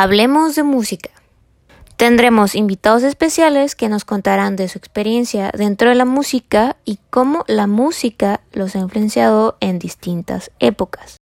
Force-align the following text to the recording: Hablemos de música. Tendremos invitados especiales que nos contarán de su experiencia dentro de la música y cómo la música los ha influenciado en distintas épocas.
Hablemos 0.00 0.54
de 0.54 0.62
música. 0.62 1.10
Tendremos 1.96 2.54
invitados 2.54 3.02
especiales 3.02 3.74
que 3.74 3.88
nos 3.88 4.04
contarán 4.04 4.54
de 4.54 4.68
su 4.68 4.78
experiencia 4.78 5.50
dentro 5.50 5.88
de 5.88 5.96
la 5.96 6.04
música 6.04 6.76
y 6.84 7.00
cómo 7.10 7.44
la 7.48 7.66
música 7.66 8.40
los 8.52 8.76
ha 8.76 8.78
influenciado 8.78 9.56
en 9.58 9.80
distintas 9.80 10.52
épocas. 10.60 11.16